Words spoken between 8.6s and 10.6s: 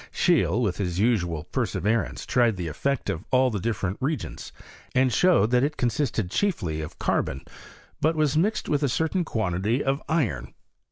with a certain quantity of iron.